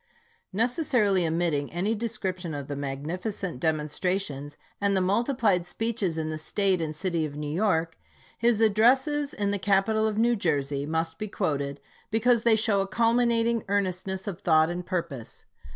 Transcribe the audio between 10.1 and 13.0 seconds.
New Jersey must be quoted, because they show a